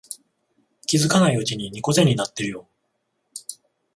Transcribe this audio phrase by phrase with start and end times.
[0.87, 2.67] 気づかないうちに猫背になってるよ